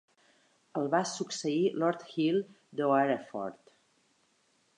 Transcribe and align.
El 0.79 0.87
va 0.95 1.01
succeir 1.09 1.59
Lord 1.83 2.07
Hill 2.15 2.41
d'Oareford. 2.81 3.61